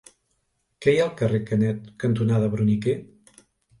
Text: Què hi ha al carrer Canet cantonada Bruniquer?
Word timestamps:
Què 0.85 0.95
hi 0.95 1.01
ha 1.01 1.03
al 1.03 1.13
carrer 1.21 1.41
Canet 1.51 1.85
cantonada 2.05 2.49
Bruniquer? 2.55 2.97